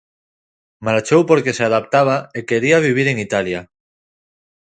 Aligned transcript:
Marchou 0.87 1.21
porque 1.29 1.55
se 1.57 1.63
adaptaba 1.69 2.15
e 2.37 2.39
quería 2.49 2.77
vivir 2.87 3.07
en 3.09 3.17
Italia. 3.27 3.61